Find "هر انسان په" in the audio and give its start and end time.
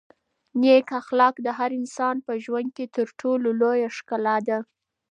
1.57-2.31